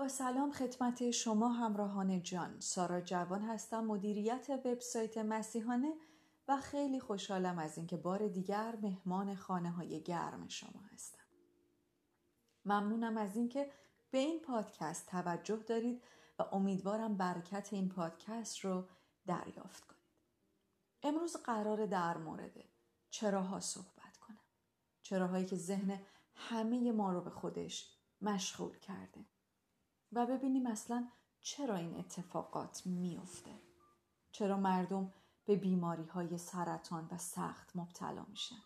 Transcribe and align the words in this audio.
با 0.00 0.08
سلام 0.08 0.52
خدمت 0.52 1.10
شما 1.10 1.48
همراهان 1.48 2.22
جان. 2.22 2.60
سارا 2.60 3.00
جوان 3.00 3.42
هستم 3.42 3.84
مدیریت 3.84 4.46
وبسایت 4.64 5.18
مسیحانه 5.18 5.94
و 6.48 6.56
خیلی 6.56 7.00
خوشحالم 7.00 7.58
از 7.58 7.76
اینکه 7.78 7.96
بار 7.96 8.28
دیگر 8.28 8.78
مهمان 8.82 9.34
خانه 9.34 9.70
های 9.70 10.02
گرم 10.02 10.48
شما 10.48 10.80
هستم. 10.92 11.24
ممنونم 12.64 13.16
از 13.16 13.36
اینکه 13.36 13.70
به 14.10 14.18
این 14.18 14.40
پادکست 14.40 15.06
توجه 15.06 15.56
دارید 15.56 16.02
و 16.38 16.42
امیدوارم 16.52 17.16
برکت 17.16 17.68
این 17.72 17.88
پادکست 17.88 18.58
رو 18.58 18.84
دریافت 19.26 19.84
کنید. 19.84 20.00
امروز 21.02 21.36
قرار 21.36 21.86
در 21.86 22.16
مورد 22.16 22.64
چراها 23.10 23.60
صحبت 23.60 24.16
کنم. 24.20 24.44
چراهایی 25.02 25.46
که 25.46 25.56
ذهن 25.56 26.00
همه 26.34 26.92
ما 26.92 27.12
رو 27.12 27.20
به 27.20 27.30
خودش 27.30 27.96
مشغول 28.20 28.78
کرده. 28.78 29.24
و 30.12 30.26
ببینیم 30.26 30.66
اصلا 30.66 31.08
چرا 31.40 31.76
این 31.76 31.96
اتفاقات 31.96 32.86
میافته. 32.86 33.60
چرا 34.32 34.56
مردم 34.56 35.12
به 35.44 35.56
بیماری 35.56 36.04
های 36.04 36.38
سرطان 36.38 37.08
و 37.10 37.18
سخت 37.18 37.76
مبتلا 37.76 38.24
میشن. 38.28 38.62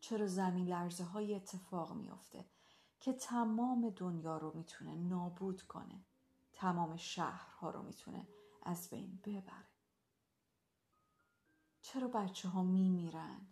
چرا 0.00 0.26
زمین 0.26 0.68
لرزه 0.68 1.04
های 1.04 1.34
اتفاق 1.34 1.92
میافته 1.92 2.44
که 3.00 3.12
تمام 3.12 3.90
دنیا 3.90 4.38
رو 4.38 4.52
می‌تونه 4.54 4.94
نابود 4.94 5.62
کنه 5.62 6.04
تمام 6.52 6.96
شهرها 6.96 7.70
رو 7.70 7.82
می‌تونه 7.82 8.28
از 8.62 8.90
بین 8.90 9.20
ببره. 9.24 9.68
چرا 11.82 12.08
بچه 12.08 12.48
ها 12.48 12.62
میمیرن؟ 12.62 13.46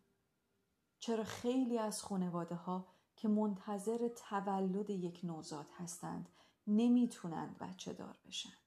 چرا 0.99 1.25
خیلی 1.25 1.79
از 1.79 2.03
خانواده 2.03 2.55
ها 2.55 2.87
که 3.17 3.29
منتظر 3.29 4.09
تولد 4.09 4.91
یک 4.91 5.21
نوزاد 5.25 5.67
هستند 5.79 6.29
نمی‌تونند 6.67 7.59
بچه 7.59 7.93
دار 7.93 8.19
بشند 8.27 8.59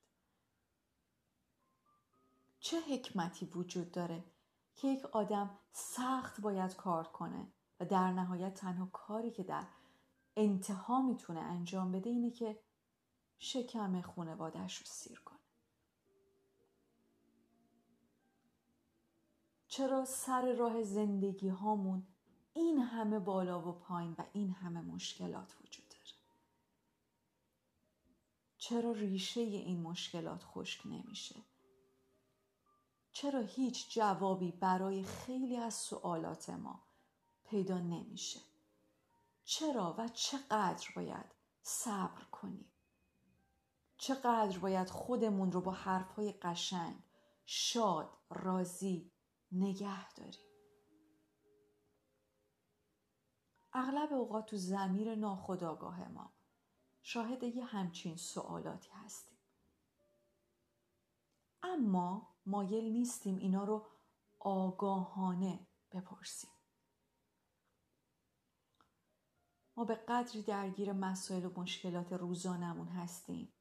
چه 2.59 2.81
حکمتی 2.81 3.45
وجود 3.45 3.91
داره 3.91 4.23
که 4.75 4.87
یک 4.87 5.05
آدم 5.05 5.59
سخت 5.71 6.41
باید 6.41 6.75
کار 6.75 7.07
کنه 7.07 7.47
و 7.79 7.85
در 7.85 8.11
نهایت 8.11 8.53
تنها 8.53 8.85
کاری 8.85 9.31
که 9.31 9.43
در 9.43 9.67
انتها 10.35 11.01
می‌تونه 11.01 11.39
انجام 11.39 11.91
بده 11.91 12.09
اینه 12.09 12.31
که 12.31 12.59
شکم 13.39 14.01
خونوادش 14.01 14.77
رو 14.77 14.85
سیر 14.85 15.19
کنه. 15.19 15.39
چرا 19.67 20.05
سر 20.05 20.53
راه 20.53 20.83
زندگی 20.83 21.47
هامون 21.47 22.07
این 22.53 22.79
همه 22.79 23.19
بالا 23.19 23.69
و 23.69 23.71
پایین 23.71 24.15
و 24.17 24.23
این 24.33 24.51
همه 24.51 24.81
مشکلات 24.81 25.55
وجود 25.63 25.88
چرا 28.69 28.91
ریشه 28.91 29.41
این 29.41 29.81
مشکلات 29.81 30.43
خشک 30.43 30.81
نمیشه؟ 30.85 31.35
چرا 33.11 33.39
هیچ 33.41 33.93
جوابی 33.93 34.51
برای 34.51 35.03
خیلی 35.03 35.57
از 35.57 35.73
سوالات 35.73 36.49
ما 36.49 36.83
پیدا 37.43 37.77
نمیشه؟ 37.77 38.39
چرا 39.43 39.95
و 39.97 40.07
چقدر 40.07 40.87
باید 40.95 41.25
صبر 41.61 42.23
کنیم؟ 42.23 42.71
چقدر 43.97 44.59
باید 44.59 44.89
خودمون 44.89 45.51
رو 45.51 45.61
با 45.61 45.71
حرفهای 45.71 46.31
قشنگ 46.31 46.95
شاد 47.45 48.17
راضی 48.29 49.11
نگه 49.51 50.13
داریم؟ 50.13 50.49
اغلب 53.73 54.13
اوقات 54.13 54.45
تو 54.45 54.57
زمیر 54.57 55.15
ناخداگاه 55.15 56.07
ما 56.07 56.38
شاهد 57.09 57.43
یه 57.43 57.65
همچین 57.65 58.15
سوالاتی 58.15 58.89
هستیم 58.93 59.37
اما 61.63 62.35
مایل 62.45 62.83
نیستیم 62.83 63.37
اینا 63.37 63.63
رو 63.63 63.87
آگاهانه 64.39 65.67
بپرسیم 65.91 66.49
ما 69.75 69.85
به 69.85 69.95
قدری 69.95 70.43
درگیر 70.43 70.93
مسائل 70.93 71.45
و 71.45 71.59
مشکلات 71.59 72.13
روزانمون 72.13 72.87
هستیم 72.87 73.53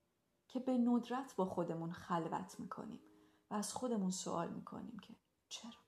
که 0.49 0.61
به 0.61 0.79
ندرت 0.79 1.37
با 1.37 1.45
خودمون 1.45 1.93
خلوت 1.93 2.61
می‌کنیم 2.61 3.01
و 3.51 3.55
از 3.55 3.73
خودمون 3.73 4.11
سوال 4.11 4.51
می‌کنیم 4.51 4.99
که 4.99 5.17
چرا؟ 5.49 5.81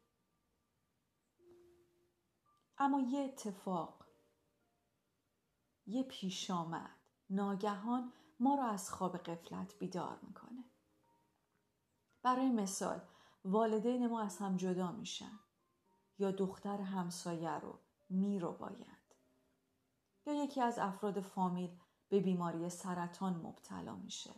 اما 2.79 3.01
یه 3.01 3.21
اتفاق 3.21 4.07
یه 5.87 6.03
پیش 6.03 6.51
آمد 6.51 7.00
ناگهان 7.31 8.13
ما 8.41 8.55
را 8.55 8.65
از 8.65 8.91
خواب 8.91 9.17
قفلت 9.17 9.79
بیدار 9.79 10.19
می‌کنه. 10.23 10.65
برای 12.23 12.51
مثال 12.51 13.01
والدین 13.45 14.07
ما 14.07 14.21
از 14.21 14.39
هم 14.39 14.57
جدا 14.57 14.93
میشن 14.93 15.39
یا 16.19 16.31
دختر 16.31 16.81
همسایه 16.81 17.51
رو 17.51 17.79
میرو 18.09 18.53
باید. 18.53 19.15
یا 20.27 20.33
یکی 20.45 20.61
از 20.61 20.79
افراد 20.79 21.21
فامیل 21.21 21.79
به 22.09 22.21
بیماری 22.21 22.69
سرطان 22.69 23.37
مبتلا 23.37 23.97
میشه 23.97 24.35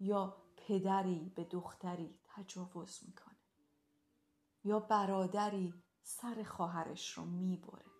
یا 0.00 0.36
پدری 0.56 1.32
به 1.36 1.44
دختری 1.44 2.18
تجاوز 2.24 3.00
می‌کنه 3.06 3.36
یا 4.64 4.80
برادری 4.80 5.74
سر 6.02 6.42
خواهرش 6.42 7.12
رو 7.12 7.24
می‌بره. 7.24 7.91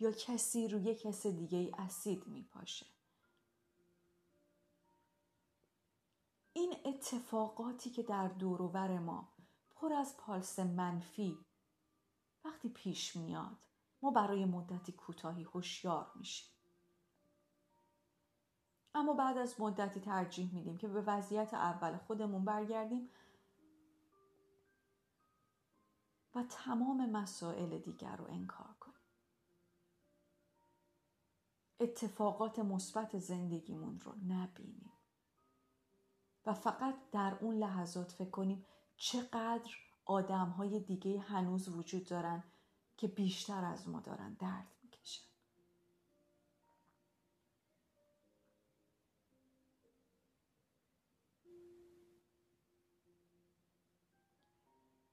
یا 0.00 0.12
کسی 0.12 0.68
روی 0.68 0.94
کس 0.94 1.26
دیگه 1.26 1.70
اسید 1.78 2.26
میپاشه. 2.26 2.86
این 6.52 6.76
اتفاقاتی 6.84 7.90
که 7.90 8.02
در 8.02 8.28
دوروبر 8.28 8.98
ما 8.98 9.28
پر 9.70 9.92
از 9.92 10.16
پالس 10.16 10.58
منفی 10.58 11.38
وقتی 12.44 12.68
پیش 12.68 13.16
میاد 13.16 13.56
ما 14.02 14.10
برای 14.10 14.44
مدتی 14.44 14.92
کوتاهی 14.92 15.42
هوشیار 15.42 16.12
میشیم. 16.14 16.48
اما 18.94 19.12
بعد 19.12 19.38
از 19.38 19.60
مدتی 19.60 20.00
ترجیح 20.00 20.54
میدیم 20.54 20.78
که 20.78 20.88
به 20.88 21.00
وضعیت 21.00 21.54
اول 21.54 21.96
خودمون 21.96 22.44
برگردیم 22.44 23.10
و 26.34 26.42
تمام 26.42 27.10
مسائل 27.10 27.78
دیگر 27.78 28.16
رو 28.16 28.24
انکار 28.24 28.74
اتفاقات 31.80 32.58
مثبت 32.58 33.18
زندگیمون 33.18 34.00
رو 34.00 34.12
نبینیم. 34.28 34.92
و 36.46 36.54
فقط 36.54 36.94
در 37.12 37.38
اون 37.40 37.54
لحظات 37.58 38.12
فکر 38.12 38.30
کنیم 38.30 38.66
چقدر 38.96 39.70
آدم 40.04 40.48
های 40.48 40.80
دیگه 40.80 41.20
هنوز 41.20 41.68
وجود 41.68 42.06
دارن 42.08 42.44
که 42.96 43.08
بیشتر 43.08 43.64
از 43.64 43.88
ما 43.88 44.00
دارن 44.00 44.34
درد 44.34 44.68
می‌کشن. 44.82 45.24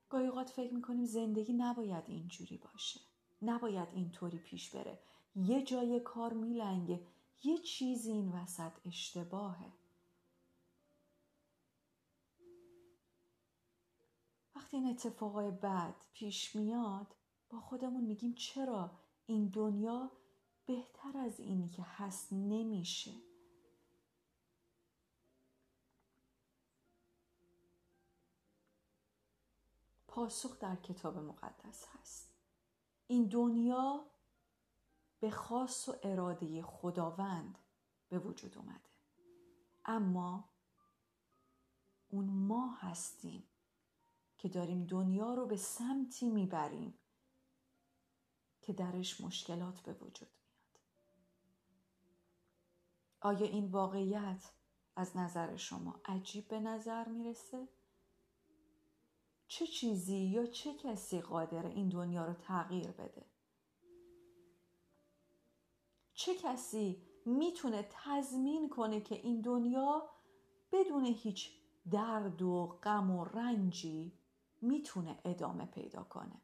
گاهی 0.10 0.28
اوقات 0.28 0.50
فکر 0.50 0.74
می‌کنیم 0.74 1.06
زندگی 1.06 1.54
نباید 1.54 2.04
اینجوری 2.08 2.58
باشه. 2.58 3.00
نباید 3.42 3.88
اینطوری 3.94 4.38
پیش 4.38 4.76
بره. 4.76 5.00
یه 5.36 5.64
جای 5.64 6.00
کار 6.00 6.34
میلنگه 6.34 7.08
یه 7.44 7.58
چیزی 7.58 8.12
این 8.12 8.32
وسط 8.32 8.72
اشتباهه. 8.86 9.72
وقتی 14.56 14.78
این 14.78 14.90
اتفاقای 14.90 15.52
بد 15.52 15.96
پیش 16.14 16.56
میاد 16.56 17.16
با 17.50 17.60
خودمون 17.60 18.04
میگیم 18.04 18.34
چرا 18.34 18.92
این 19.26 19.48
دنیا 19.48 20.12
بهتر 20.66 21.18
از 21.18 21.40
اینی 21.40 21.70
که 21.70 21.84
هست 21.86 22.34
نمیشه؟ 22.34 23.12
پاسخ 30.08 30.60
در 30.60 30.76
کتاب 30.76 31.18
مقدس 31.18 31.86
هست. 31.88 32.30
این 33.08 33.28
دنیا 33.28 34.06
به 35.20 35.30
خاص 35.30 35.90
و 35.90 35.96
اراده 36.04 36.62
خداوند 36.64 37.58
به 38.10 38.20
وجود 38.20 38.58
اومده 38.58 38.90
اما 39.86 40.50
اون 42.10 42.26
ما 42.26 42.76
هستیم 42.76 43.44
که 44.38 44.50
داریم 44.50 44.86
دنیا 44.86 45.34
رو 45.34 45.46
به 45.46 45.58
سمتی 45.58 46.30
می‌بریم 46.30 47.00
که 48.62 48.74
درش 48.74 49.22
مشکلات 49.22 49.80
به 49.80 49.94
وجود 49.94 50.28
میاد 50.28 50.80
آیا 53.22 53.48
این 53.48 53.66
واقعیت 53.66 54.52
از 54.96 55.18
نظر 55.18 55.56
شما 55.56 56.00
عجیب 56.06 56.48
به 56.48 56.60
نظر 56.60 57.08
می‌رسه؟ 57.08 57.68
چه 59.48 59.68
چیزی 59.68 60.18
یا 60.18 60.46
چه 60.46 60.74
کسی 60.74 61.22
قادر 61.22 61.66
این 61.66 61.90
دنیا 61.90 62.26
رو 62.26 62.34
تغییر 62.34 62.92
بده؟ 62.92 63.26
چه 66.16 66.36
کسی 66.36 67.02
می‌تونه 67.26 67.88
تضمین 67.92 68.70
کنه 68.70 69.02
که 69.02 69.16
این 69.16 69.42
دنیا 69.42 70.10
بدون 70.72 71.06
هیچ 71.06 71.52
درد 71.92 72.42
و 72.42 72.80
غم 72.84 73.12
و 73.12 73.26
رنجی 73.26 74.20
می‌تونه 74.62 75.20
ادامه 75.26 75.66
پیدا 75.66 76.04
کنه؟ 76.04 76.42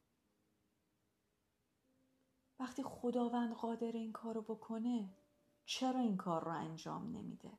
وقتی 2.60 2.84
خداوند 2.84 3.54
قادر 3.54 3.92
این 3.92 4.12
کارو 4.12 4.42
بکنه 4.42 5.14
چرا 5.66 6.00
این 6.00 6.18
کار 6.18 6.44
رو 6.44 6.52
انجام 6.52 7.18
نمیده؟ 7.18 7.52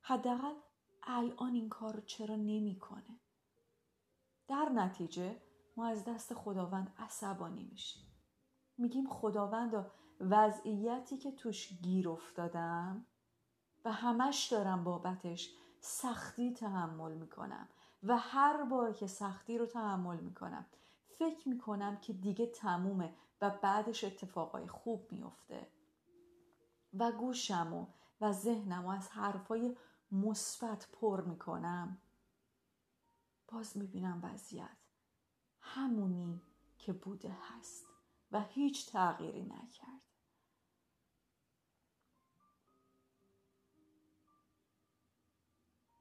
حداقل 0.00 0.54
الان 1.02 1.54
این 1.54 1.68
کار 1.68 1.94
رو 1.94 2.00
چرا 2.00 2.36
نمی‌کنه؟ 2.36 3.20
در 4.48 4.68
نتیجه 4.68 5.42
ما 5.76 5.86
از 5.86 6.04
دست 6.04 6.34
خداوند 6.34 6.94
عصبانی 6.98 7.64
میشیم. 7.64 8.02
میگیم 8.78 9.08
خداوند 9.08 9.74
وضعیتی 10.30 11.16
که 11.18 11.32
توش 11.32 11.72
گیر 11.82 12.08
افتادم 12.08 13.06
و 13.84 13.92
همش 13.92 14.48
دارم 14.52 14.84
بابتش 14.84 15.54
سختی 15.80 16.52
تحمل 16.52 17.12
می‌کنم 17.12 17.68
و 18.02 18.18
هر 18.18 18.64
بار 18.64 18.92
که 18.92 19.06
سختی 19.06 19.58
رو 19.58 19.66
تحمل 19.66 20.20
می‌کنم 20.20 20.66
فکر 21.18 21.48
می‌کنم 21.48 21.96
که 21.96 22.12
دیگه 22.12 22.46
تمومه 22.46 23.14
و 23.40 23.50
بعدش 23.50 24.04
اتفاقای 24.04 24.66
خوب 24.66 25.12
میفته 25.12 25.66
و 26.98 27.12
گوشم 27.12 27.72
و, 27.74 27.86
و 28.20 28.32
ذهنم 28.32 28.86
و 28.86 28.88
از 28.88 29.10
حرفای 29.10 29.76
مثبت 30.12 30.88
پر 30.92 31.20
می‌کنم. 31.20 31.98
باز 33.48 33.76
می‌بینم 33.76 34.20
وضعیت 34.22 34.76
همونی 35.60 36.42
که 36.78 36.92
بوده 36.92 37.36
هست 37.40 37.86
و 38.32 38.40
هیچ 38.40 38.92
تغییری 38.92 39.42
نکرد 39.42 40.11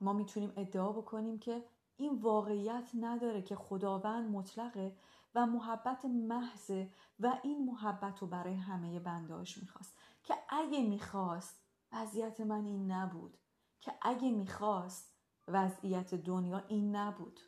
ما 0.01 0.13
می‌تونیم 0.13 0.53
ادعا 0.55 0.91
بکنیم 0.91 1.39
که 1.39 1.65
این 1.97 2.21
واقعیت 2.21 2.91
نداره 2.93 3.41
که 3.41 3.55
خداوند 3.55 4.29
مطلقه 4.31 4.95
و 5.35 5.45
محبت 5.45 6.05
محضه 6.05 6.93
و 7.19 7.39
این 7.43 7.65
محبت 7.65 8.19
رو 8.19 8.27
برای 8.27 8.55
همه 8.55 8.99
بنداش 8.99 9.57
می‌خواست. 9.57 9.97
که 10.23 10.33
اگه 10.49 10.83
می‌خواست 10.83 11.61
وضعیت 11.91 12.41
من 12.41 12.65
این 12.65 12.91
نبود. 12.91 13.37
که 13.81 13.93
اگه 14.01 14.31
می‌خواست 14.31 15.13
وضعیت 15.47 16.15
دنیا 16.15 16.57
این 16.67 16.95
نبود. 16.95 17.39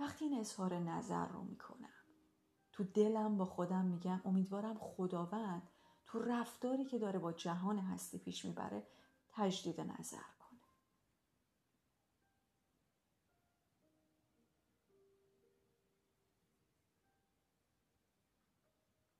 وقتی 0.00 0.24
این 0.24 0.40
اظهار 0.40 0.78
نظر 0.78 1.26
رو 1.26 1.42
می‌کنم 1.42 1.88
تو 2.72 2.84
دلم 2.84 3.36
با 3.36 3.44
خودم 3.44 3.84
میگم 3.84 4.20
امیدوارم 4.24 4.78
خداوند 4.78 5.70
تو 6.10 6.18
رفتاری 6.18 6.84
که 6.84 6.98
داره 6.98 7.18
با 7.18 7.32
جهان 7.32 7.78
هستی 7.78 8.18
پیش 8.18 8.44
می‌بره 8.44 8.86
تجدید 9.28 9.80
نظر 9.80 10.16
کنه. 10.38 10.60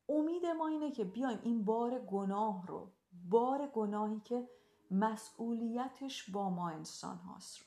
امید 0.09 0.47
ما 0.47 0.69
اینه 0.69 0.91
که 0.91 1.05
بیایم 1.05 1.41
این 1.43 1.65
بار 1.65 1.99
گناه 1.99 2.67
رو 2.67 2.93
بار 3.13 3.67
گناهی 3.67 4.21
که 4.21 4.49
مسئولیتش 4.91 6.31
با 6.31 6.51
ما 6.51 6.71
انسان 6.71 7.17
هاست 7.19 7.59
رو 7.59 7.67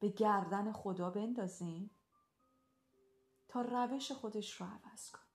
به 0.00 0.08
گردن 0.08 0.72
خدا 0.72 1.10
بندازیم 1.10 1.90
تا 3.48 3.60
روش 3.60 4.12
خودش 4.12 4.60
رو 4.60 4.66
عوض 4.66 5.10
کنه. 5.10 5.29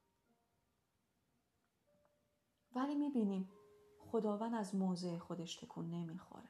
ولی 2.76 2.96
می‌بینیم 2.96 3.50
خداوند 3.98 4.54
از 4.54 4.76
موضع 4.76 5.18
خودش 5.18 5.56
تکون 5.56 5.90
نمی‌خوره. 5.90 6.50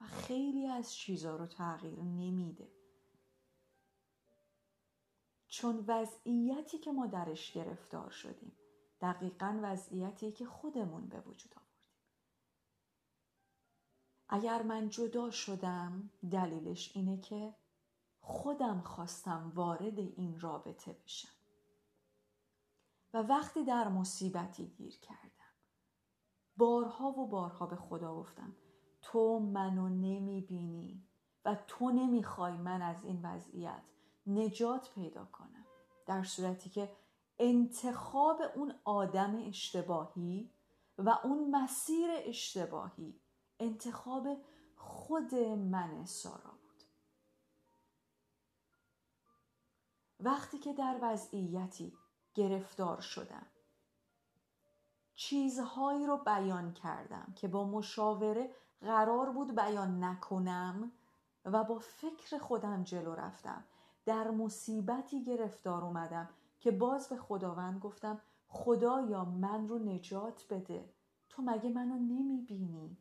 و 0.00 0.04
خیلی 0.04 0.66
از 0.66 0.94
چیزا 0.94 1.36
رو 1.36 1.46
تغییر 1.46 2.02
نمیده. 2.02 2.72
چون 5.48 5.84
وضعیتی 5.86 6.78
که 6.78 6.92
ما 6.92 7.06
درش 7.06 7.52
گرفتار 7.52 8.10
شدیم 8.10 8.52
دقیقا 9.00 9.58
وضعیتی 9.62 10.32
که 10.32 10.46
خودمون 10.46 11.08
به 11.08 11.20
وجود 11.20 11.54
آوردیم. 11.56 11.70
اگر 14.28 14.62
من 14.62 14.88
جدا 14.88 15.30
شدم 15.30 16.10
دلیلش 16.30 16.96
اینه 16.96 17.20
که 17.20 17.54
خودم 18.20 18.80
خواستم 18.80 19.52
وارد 19.54 19.98
این 19.98 20.40
رابطه 20.40 20.92
بشم. 20.92 21.39
و 23.14 23.18
وقتی 23.18 23.64
در 23.64 23.88
مصیبتی 23.88 24.66
گیر 24.66 24.98
کردم. 24.98 25.30
بارها 26.56 27.08
و 27.08 27.28
بارها 27.28 27.66
به 27.66 27.76
خدا 27.76 28.16
گفتم 28.16 28.56
تو 29.02 29.38
منو 29.38 29.88
نمی‌بینی 29.88 31.06
و 31.44 31.56
تو 31.66 31.90
نمی‌خوای 31.90 32.52
من 32.52 32.82
از 32.82 33.04
این 33.04 33.20
وضعیت 33.22 33.82
نجات 34.26 34.90
پیدا 34.94 35.24
کنم. 35.24 35.66
در 36.06 36.22
صورتی 36.22 36.70
که 36.70 36.96
انتخاب 37.38 38.42
اون 38.54 38.74
آدم 38.84 39.48
اشتباهی 39.48 40.50
و 40.98 41.18
اون 41.24 41.50
مسیر 41.50 42.10
اشتباهی 42.10 43.20
انتخاب 43.60 44.26
خود 44.76 45.34
من 45.34 46.04
سارا 46.04 46.50
بود. 46.50 46.84
وقتی 50.20 50.58
که 50.58 50.72
در 50.72 50.98
وضعیتی 51.02 51.92
گرفتار 52.34 53.00
شدم. 53.00 53.46
چیزهایی 55.14 56.06
رو 56.06 56.16
بیان 56.16 56.72
کردم 56.72 57.32
که 57.36 57.48
با 57.48 57.64
مشاوره 57.64 58.50
قرار 58.80 59.30
بود 59.30 59.54
بیان 59.54 60.04
نکنم 60.04 60.92
و 61.44 61.64
با 61.64 61.78
فکر 61.78 62.38
خودم 62.38 62.84
جلو 62.84 63.14
رفتم. 63.14 63.64
در 64.04 64.30
مصیبتی 64.30 65.24
گرفتار 65.24 65.84
اومدم 65.84 66.28
که 66.60 66.70
باز 66.70 67.08
به 67.08 67.16
خداوند 67.16 67.80
گفتم 67.80 68.20
خدایا 68.48 69.24
من 69.24 69.68
رو 69.68 69.78
نجات 69.78 70.46
بده. 70.50 70.92
تو 71.28 71.42
مگه 71.42 71.70
منو 71.70 71.94
نمی‌بینی؟ 71.94 72.96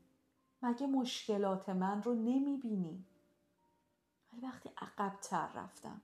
مگه 0.62 0.88
مشکلات 0.88 1.70
من 1.70 2.04
رو 2.04 2.14
نمی‌بینی؟ 2.14 3.06
ولی 4.34 4.42
وقتی 4.42 4.70
عقبتر 4.78 5.48
رفتم 5.56 6.02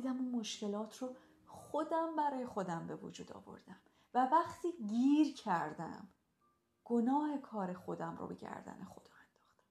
دیدم 0.00 0.16
اون 0.16 0.30
مشکلات 0.30 0.98
رو 0.98 1.16
خودم 1.46 2.16
برای 2.16 2.46
خودم 2.46 2.86
به 2.86 2.96
وجود 2.96 3.32
آوردم 3.32 3.80
و 4.14 4.28
وقتی 4.32 4.72
گیر 4.72 5.34
کردم 5.34 6.08
گناه 6.84 7.38
کار 7.38 7.72
خودم 7.72 8.16
رو 8.16 8.26
به 8.26 8.34
گردن 8.34 8.84
خدا 8.84 9.10
انداختم. 9.12 9.64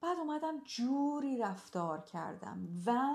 بعد 0.00 0.18
اومدم 0.18 0.60
جوری 0.60 1.38
رفتار 1.38 2.00
کردم 2.00 2.68
و 2.86 3.14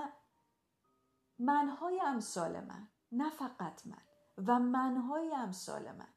منهای 1.38 2.00
امثال 2.00 2.60
من 2.60 2.88
نه 3.12 3.30
فقط 3.30 3.86
من. 3.86 4.11
و 4.46 4.58
منهای 4.58 5.34
امثال 5.34 5.92
من. 5.92 6.08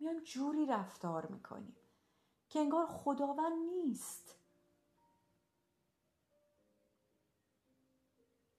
میایم 0.00 0.20
جوری 0.20 0.66
رفتار 0.66 1.26
می‌کنیم 1.26 1.76
که 2.48 2.58
انگار 2.58 2.86
خداوند 2.86 3.52
نیست. 3.52 4.36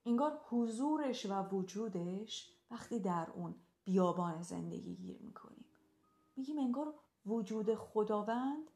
انگار 0.06 0.40
حضورش 0.48 1.26
و 1.26 1.42
وجودش 1.42 2.52
وقتی 2.70 3.00
در 3.00 3.30
اون 3.30 3.54
بیابان 3.84 4.42
زندگی 4.42 4.96
گیر 4.96 5.22
می‌کنیم 5.22 5.64
میگیم 6.36 6.58
انگار 6.58 6.94
وجود 7.26 7.74
خداوند 7.74 8.70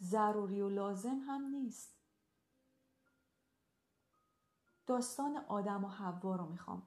ضروری 0.00 0.60
و 0.60 0.68
لازم 0.68 1.18
هم 1.26 1.44
نیست. 1.44 1.96
داستان 4.86 5.36
آدم 5.36 5.84
و 5.84 5.88
حوا 5.88 6.36
رو 6.36 6.46
می‌خوام 6.46 6.86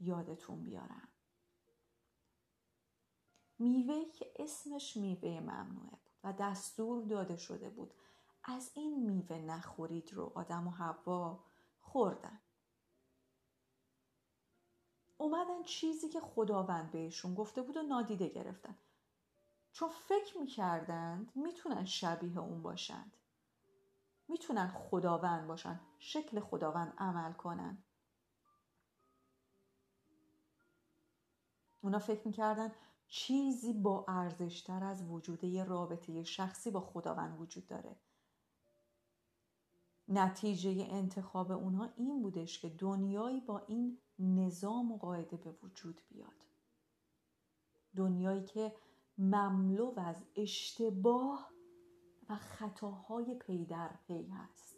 یادتون 0.00 0.64
بیارم. 0.64 1.09
میوه 3.60 4.04
که 4.04 4.32
اسمش 4.36 4.96
میوه 4.96 5.40
ممنوعه 5.40 5.90
بود 5.90 6.10
و 6.24 6.32
دستور 6.32 7.04
داده 7.04 7.36
شده 7.36 7.70
بود 7.70 7.94
از 8.44 8.70
این 8.74 9.10
میوه 9.10 9.36
نخورید 9.36 10.12
رو 10.12 10.32
آدم 10.34 10.68
و 10.68 10.70
حوا 10.70 11.44
خوردن. 11.80 12.40
اومدن 15.18 15.62
چیزی 15.62 16.08
که 16.08 16.20
خداوند 16.20 16.90
بهشون 16.90 17.34
گفته 17.34 17.62
بود 17.62 17.76
و 17.76 17.82
نادیده 17.82 18.28
گرفتن. 18.28 18.78
چون 19.72 19.88
فکر 19.88 20.38
می‌کردند 20.38 21.32
می‌تونن 21.34 21.84
شبیه 21.84 22.38
اون 22.38 22.62
باشند. 22.62 23.16
می‌تونن 24.28 24.68
خداوند 24.68 25.46
باشن 25.46 25.80
شکل 25.98 26.40
خداوند 26.40 26.94
عمل 26.98 27.32
کنن. 27.32 27.84
اونا 31.80 31.98
فکر 31.98 32.26
می‌کردن 32.26 32.72
چیزی 33.12 33.72
با 33.72 34.04
ارزشتر 34.08 34.84
از 34.84 35.10
وجود 35.10 35.44
رابطه 35.44 36.22
شخصی 36.22 36.70
با 36.70 36.80
خداوند 36.80 37.40
وجود 37.40 37.66
داره. 37.66 37.96
نتیجه 40.08 40.86
انتخاب 40.90 41.50
اونها 41.50 41.88
این 41.96 42.22
بودش 42.22 42.58
که 42.58 42.68
دنیایی 42.68 43.40
با 43.40 43.58
این 43.58 43.98
نظام 44.18 44.92
و 44.92 44.98
قاعده 44.98 45.36
به 45.36 45.52
وجود 45.62 46.00
بیاد. 46.08 46.44
دنیایی 47.96 48.44
که 48.44 48.76
مملو 49.18 49.94
از 49.96 50.24
اشتباه 50.36 51.50
و 52.28 52.36
خطاهای 52.36 53.34
پی 53.34 53.64
در 53.64 53.90
پی 54.06 54.26
هست. 54.26 54.76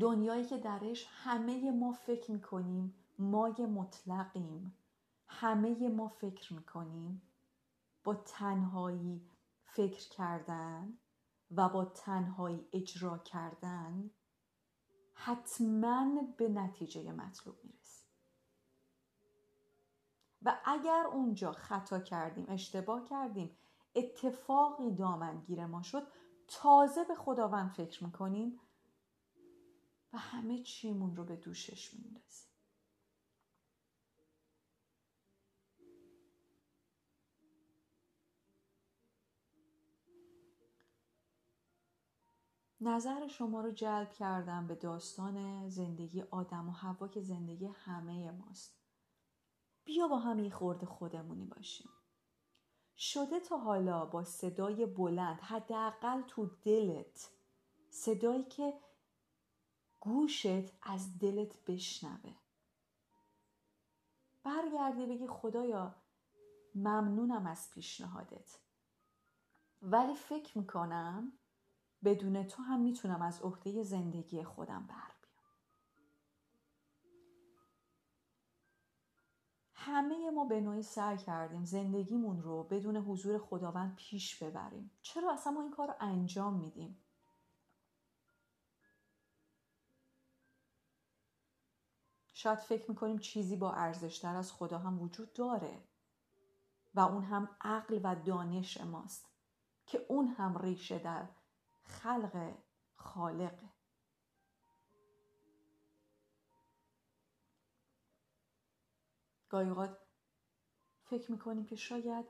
دنیایی 0.00 0.44
که 0.44 0.58
درش 0.58 1.06
همه 1.08 1.70
ما 1.70 1.92
فکر 1.92 2.30
می‌کنیم 2.32 2.99
مای 3.20 3.66
مطلقیم. 3.66 4.76
همه 5.26 5.88
ما 5.88 6.08
فکر 6.08 6.54
می‌کنیم. 6.54 7.22
با 8.04 8.14
تنهایی 8.14 9.30
فکر 9.64 10.08
کردن 10.08 10.98
و 11.50 11.68
با 11.68 11.84
تنهایی 11.84 12.68
اجرا 12.72 13.18
کردن 13.18 14.10
حتما 15.14 16.22
به 16.36 16.48
نتیجه 16.48 17.12
مطلوب 17.12 17.56
می‌رسیم 17.64 18.10
و 20.42 20.60
اگر 20.64 21.04
اونجا 21.12 21.52
خطا 21.52 22.00
کردیم 22.00 22.46
اشتباه 22.48 23.04
کردیم 23.04 23.56
اتفاقی 23.94 24.90
دامنگیر 24.90 25.66
ما 25.66 25.82
شد 25.82 26.06
تازه 26.48 27.04
به 27.04 27.14
خداوند 27.14 27.70
فکر 27.70 28.04
می‌کنیم 28.04 28.60
و 30.12 30.18
همه 30.18 30.62
چیمون 30.62 31.16
رو 31.16 31.24
به 31.24 31.36
دوشش 31.36 31.94
میندازیم. 31.94 32.49
نظر 42.80 43.28
شما 43.28 43.60
رو 43.60 43.70
جلب 43.70 44.12
کردم 44.12 44.66
به 44.66 44.74
داستان 44.74 45.68
زندگی 45.68 46.22
آدم 46.22 46.68
و 46.68 46.72
هوا 46.72 47.08
که 47.08 47.20
زندگی 47.20 47.66
همه 47.66 48.30
ماست. 48.30 48.80
بیا 49.84 50.08
با 50.08 50.18
هم 50.18 50.38
یه 50.38 50.50
خورده 50.50 50.86
خودمونی 50.86 51.44
باشیم. 51.44 51.90
شده 52.96 53.40
تا 53.40 53.58
حالا 53.58 54.06
با 54.06 54.24
صدای 54.24 54.86
بلند 54.86 55.40
حداقل 55.40 56.22
تو 56.22 56.46
دلت 56.46 57.30
صدایی 57.90 58.44
که 58.44 58.74
گوشت 60.00 60.82
از 60.82 61.18
دلت 61.18 61.64
بشنوه. 61.64 62.34
برگردی 64.42 65.06
بگی 65.06 65.26
خدایا 65.26 65.94
ممنونم 66.74 67.46
از 67.46 67.70
پیشنهادت. 67.70 68.58
ولی 69.82 70.14
فکر 70.14 70.58
می‌کنم 70.58 71.32
بدون 72.04 72.46
تو 72.46 72.62
هم 72.62 72.80
می‌تونم 72.80 73.22
از 73.22 73.42
عهده 73.42 73.82
زندگی 73.82 74.44
خودم 74.44 74.86
بر 74.86 74.94
بیام. 75.22 75.40
همه 79.74 80.30
ما 80.30 80.44
به 80.44 80.60
نوعی 80.60 80.82
سعی 80.82 81.18
کردیم 81.18 81.64
زندگیمون 81.64 82.42
رو 82.42 82.64
بدون 82.64 82.96
حضور 82.96 83.38
خداوند 83.38 83.96
پیش 83.96 84.42
ببریم. 84.42 84.90
چرا 85.02 85.32
اصلا 85.32 85.52
ما 85.52 85.62
این 85.62 85.70
کار 85.70 85.88
رو 85.88 85.94
انجام 86.00 86.54
میدیم؟ 86.54 87.04
شاید 92.32 92.58
فکر 92.58 92.90
می‌کنیم 92.90 93.18
چیزی 93.18 93.56
با 93.56 93.72
ارزشتر 93.72 94.36
از 94.36 94.52
خدا 94.52 94.78
هم 94.78 95.02
وجود 95.02 95.32
داره 95.32 95.84
و 96.94 97.00
اون 97.00 97.24
هم 97.24 97.56
عقل 97.60 98.00
و 98.02 98.14
دانش 98.14 98.80
ماست 98.80 99.30
که 99.86 100.06
اون 100.08 100.26
هم 100.26 100.58
ریشه 100.58 100.98
در 100.98 101.28
خلق 101.90 102.54
خالق. 102.94 103.58
گاهی 109.48 109.70
فکر 111.02 111.32
می‌کنیم 111.32 111.66
که 111.66 111.76
شاید 111.76 112.26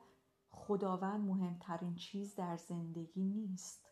خداوند 0.51 1.27
مهمترین 1.27 1.95
چیز 1.95 2.35
در 2.35 2.57
زندگی 2.57 3.25
نیست. 3.25 3.87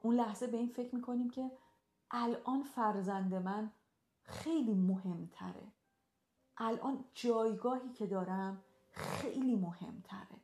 اون 0.00 0.14
لحظه 0.14 0.46
به 0.46 0.56
این 0.56 0.68
فکر 0.68 0.94
می‌کنیم 0.94 1.30
که 1.30 1.50
الان 2.10 2.62
فرزند 2.62 3.34
من 3.34 3.72
خیلی 4.22 4.74
مهمتره. 4.74 5.72
الان 6.56 7.04
جایگاهی 7.14 7.92
که 7.92 8.06
دارم 8.06 8.64
خیلی 8.90 9.56
مهمتره. 9.56 10.40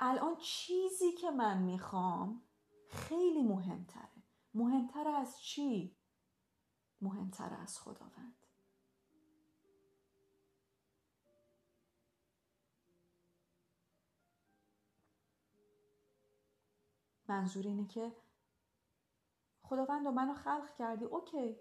الان 0.00 0.36
چیزی 0.36 1.12
که 1.12 1.30
من 1.30 1.62
می‌خوام 1.62 2.42
خیلی 2.90 3.42
مهمتره. 3.42 4.22
مهمتر 4.54 5.08
از 5.08 5.40
چی؟ 5.40 5.96
مهمتر 7.00 7.54
از 7.54 7.78
خداوند. 7.78 8.36
منظور 17.28 17.66
اینه 17.66 17.86
که 17.86 18.16
خداوند 19.62 20.06
و 20.06 20.10
منو 20.10 20.34
خلق 20.34 20.74
کردی. 20.78 21.04
اوکی. 21.04 21.60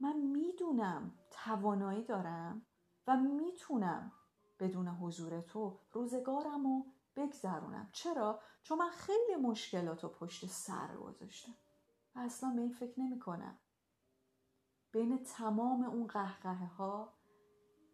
من 0.00 0.16
می‌دونم 0.16 1.18
توانایی 1.30 2.04
دارم 2.04 2.66
و 3.06 3.16
می‌تونم 3.16 4.12
بدون 4.58 4.88
حضور 4.88 5.40
تو 5.40 5.80
روزگارم 5.92 6.66
و 6.66 6.84
بگذرونم. 7.16 7.90
چرا؟ 7.92 8.42
چون 8.66 8.78
من 8.78 8.90
خیلی 8.90 9.36
مشکلات 9.36 10.04
و 10.04 10.08
پشت 10.08 10.46
سر 10.46 10.96
گذاشتم. 10.96 11.54
و 12.14 12.18
اصلا 12.18 12.50
به 12.50 12.60
این 12.60 12.72
فکر 12.72 13.00
نمی 13.00 13.18
کنم 13.18 13.58
بین 14.92 15.24
تمام 15.24 15.84
اون 15.84 16.06
قهقه 16.06 16.64
ها 16.64 17.12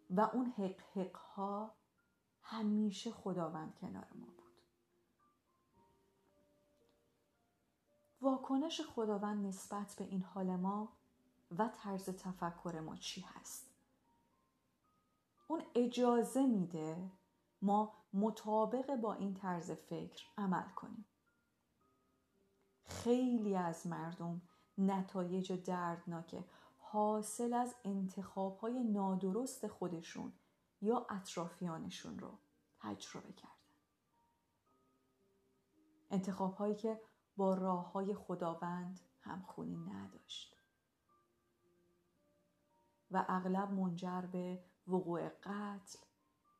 و 0.09 0.21
اون 0.21 0.45
حق 0.45 0.81
حق 0.95 1.15
ها 1.15 1.75
همیشه 2.41 3.11
خداوند 3.11 3.75
کنار 3.75 4.07
ما 4.15 4.25
بود. 4.25 4.53
واکنش 8.21 8.81
خداوند 8.81 9.45
نسبت 9.45 9.95
به 9.97 10.03
این 10.03 10.23
حال 10.23 10.55
ما 10.55 10.93
و 11.57 11.67
طرز 11.67 12.09
تفکر 12.09 12.79
ما 12.79 12.95
چی 12.95 13.21
هست؟ 13.21 13.67
اون 15.47 15.63
اجازه 15.75 16.45
میده 16.45 17.11
ما 17.63 17.93
مطابق 18.13 18.95
با 18.95 19.13
این 19.13 19.33
طرز 19.33 19.71
فکر 19.71 20.27
عمل 20.37 20.69
کنیم. 20.75 21.05
خیلی 22.83 23.55
از 23.55 23.87
مردم 23.87 24.41
نتایج 24.77 25.53
دردناک 25.53 26.43
حاصل 26.77 27.53
از 27.53 27.75
انتخاب 27.83 28.57
های 28.57 28.83
نادرست 28.83 29.67
خودشون 29.67 30.33
یا 30.81 31.07
اطرافیانشون 31.09 32.19
رو 32.19 32.37
تجربه 32.79 33.33
کردن. 33.33 33.53
انتخاب 36.11 36.53
هایی 36.53 36.75
که 36.75 37.01
با 37.37 37.53
راه 37.53 37.91
های 37.91 38.13
خداوند 38.13 38.99
همخونی 39.21 39.77
نداشت. 39.77 40.57
و 43.11 43.25
اغلب 43.27 43.71
منجر 43.71 44.21
به 44.21 44.63
وقوع 44.87 45.29
قتل 45.29 45.99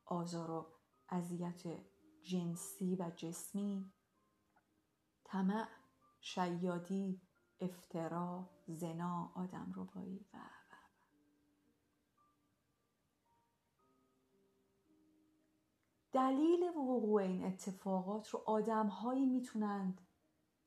آزار 0.04 0.50
و 0.50 0.73
اذیت 1.08 1.62
جنسی 2.22 2.96
و 2.96 3.10
جسمی. 3.16 3.92
طمع 5.24 5.68
شیادی 6.20 7.20
افترا 7.60 8.50
زنا 8.66 9.32
آدم 9.34 9.72
و 9.76 9.80
و 9.84 10.54
دلیل 16.12 16.62
وقوع 16.62 17.22
این 17.22 17.44
اتفاقات 17.44 18.28
رو 18.28 18.42
آدم 18.46 18.86
هایی 18.86 19.26
می‌تونند 19.26 20.00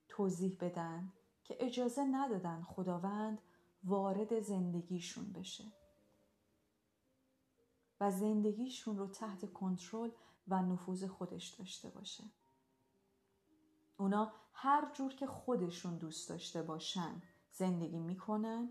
توضیح 0.07 0.57
بدن 0.61 1.13
که 1.43 1.57
اجازه 1.59 2.03
ندادن 2.03 2.61
خداوند 2.61 3.41
وارد 3.83 4.39
زندگیشون 4.39 5.33
بشه. 5.33 5.63
و 7.99 8.11
زندگیشون 8.11 8.97
رو 8.97 9.07
تحت 9.07 9.53
کنترل 9.53 10.09
و 10.47 10.61
نفوذ 10.61 11.03
خودش 11.03 11.47
داشته 11.47 11.89
باشه. 11.89 12.23
اونا 13.97 14.31
هر 14.53 14.91
جور 14.93 15.13
که 15.13 15.27
خودشون 15.27 15.97
دوست 15.97 16.29
داشته 16.29 16.63
باشن 16.63 17.21
زندگی 17.51 17.99
می‌کنن 17.99 18.69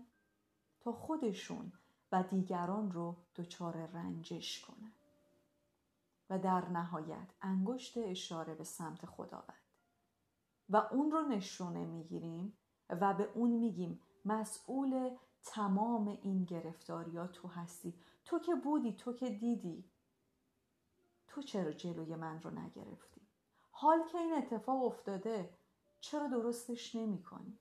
تا 0.79 0.91
خودشون 0.91 1.71
و 2.11 2.23
دیگران 2.23 2.91
رو 2.91 3.15
دچار 3.35 3.85
رنجش 3.85 4.65
کنن. 4.65 4.91
و 6.29 6.39
در 6.39 6.69
نهایت 6.69 7.33
انگشت 7.41 7.97
اشاره 7.97 8.55
به 8.55 8.63
سمت 8.63 9.05
خداوند. 9.05 9.61
و 10.69 10.77
اون 10.77 11.11
رو 11.11 11.21
نشونه 11.21 11.85
می‌گیریم 11.85 12.57
و 12.89 13.13
به 13.13 13.29
اون 13.33 13.49
میگیم 13.49 13.99
مسئول 14.25 15.17
تمام 15.43 16.07
این 16.07 16.43
گرفتاریا 16.43 17.27
تو 17.27 17.47
هستی. 17.47 17.93
تو 18.27 18.39
که 18.39 18.55
بودی 18.55 18.93
تو 18.93 19.13
که 19.13 19.29
دیدی 19.29 19.91
تو 21.27 21.41
چرا 21.41 21.71
جلوی 21.71 22.15
من 22.15 22.41
رو 22.41 22.51
نگرفتی 22.51 23.27
حال 23.71 24.07
که 24.11 24.17
این 24.17 24.33
اتفاق 24.33 24.83
افتاده 24.83 25.57
چرا 25.99 26.27
درستش 26.27 26.95
نمی 26.95 27.23
کنی؟ 27.23 27.59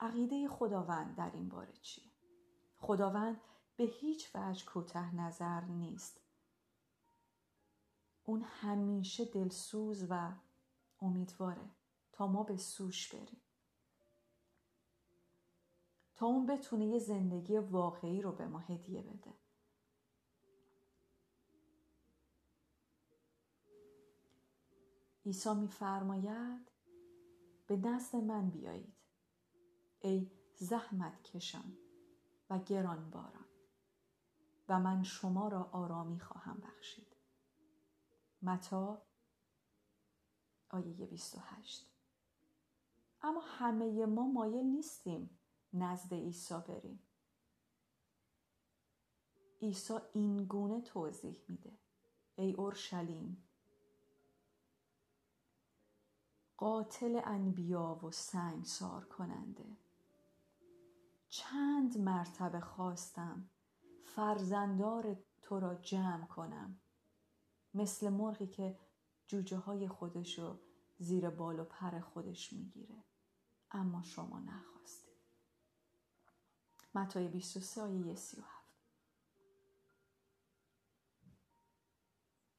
عقیده 0.00 0.48
خداوند 0.48 1.16
در 1.16 1.30
این 1.34 1.48
باره 1.48 1.72
چیه؟ 1.72 2.12
خداوند 2.78 3.40
به 3.76 3.84
هیچ 3.84 4.30
وجه 4.34 4.64
کوته 4.66 5.14
نظر 5.14 5.60
نیست. 5.60 6.20
اون 8.24 8.42
همیشه 8.42 9.24
دلسوز 9.24 10.06
و 10.10 10.32
امیدواره 11.00 11.70
تا 12.12 12.26
ما 12.26 12.42
به 12.42 12.56
سوش 12.56 13.14
بریم. 13.14 13.43
تا 16.16 16.26
اون 16.26 16.46
بتونه 16.46 16.86
یه 16.86 16.98
زندگی 16.98 17.58
واقعی 17.58 18.22
رو 18.22 18.32
به 18.32 18.46
ما 18.46 18.58
هدیه 18.58 19.02
بده. 19.02 19.34
عیسی 25.26 25.54
میفرماید 25.54 26.70
به 27.66 27.76
نزد 27.76 28.16
من 28.16 28.50
بیایید 28.50 28.96
ای 30.00 30.30
زحمت 30.56 31.22
کشان 31.22 31.78
و 32.50 32.58
گرانباران 32.58 33.44
و 34.68 34.80
من 34.80 35.02
شما 35.02 35.48
را 35.48 35.62
آرامی 35.72 36.20
خواهم 36.20 36.60
بخشید 36.60 37.16
متا 38.42 39.02
آیه 40.70 41.06
28 41.06 41.90
اما 43.22 43.40
همه 43.40 44.06
ما 44.06 44.26
مایل 44.26 44.64
نیستیم 44.66 45.38
نزد 45.74 46.14
عیسی 46.14 46.54
بریم. 46.68 47.02
عیسی 49.62 49.94
این 50.12 50.44
گونه 50.44 50.80
توضیح 50.80 51.36
میده. 51.48 51.72
ای 52.36 52.52
اورشلیم 52.52 53.44
قاتل 56.56 57.20
انبیا 57.24 58.00
و 58.02 58.10
سنگسار 58.10 59.04
کننده. 59.04 59.76
چند 61.28 61.98
مرتبه 61.98 62.60
خواستم 62.60 63.50
فرزندار 64.04 65.16
تو 65.42 65.60
را 65.60 65.74
جمع 65.74 66.26
کنم. 66.26 66.80
مثل 67.74 68.08
مرغی 68.08 68.46
که 68.46 68.78
جوجه 69.26 69.56
های 69.56 69.88
خودشو 69.88 70.58
زیر 70.98 71.30
بال 71.30 71.60
و 71.60 71.64
پر 71.64 72.00
خودش 72.00 72.52
می‌گیره. 72.52 73.04
اما 73.70 74.02
شما 74.02 74.40
نخواستید. 74.40 75.03
متای 76.94 77.28
23 77.28 77.80
آیه 77.80 78.14
37 78.14 78.64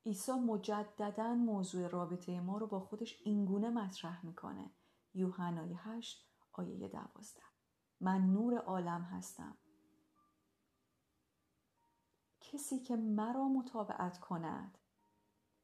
عیسی 0.06 0.32
مجددا 0.32 1.34
موضوع 1.34 1.88
رابطه 1.88 2.39
ما 2.39 2.58
رو 2.58 2.68
با 2.68 2.80
خودش 2.80 3.22
اینگونه 3.24 3.70
مطرح 3.70 4.25
می‌کنه. 4.25 4.72
یوحنای 5.13 5.74
8 5.74 6.30
آیه 6.51 6.88
12 6.88 7.42
من 8.01 8.22
نور 8.34 8.58
عالم 8.58 9.01
هستم. 9.01 9.58
کسی 12.42 12.80
که 12.80 12.96
مرا 12.96 13.48
مطابقت 13.48 14.20
کند 14.20 14.77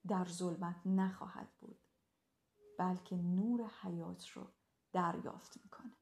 در 0.08 0.26
ظلمت 0.26 0.82
نخواهد 0.86 1.50
بود 1.60 1.80
بلکه 2.80 3.16
نور 3.16 3.68
حیات 3.82 4.28
رو 4.28 4.52
دریافت 4.94 5.58
می‌کنه. 5.64 6.01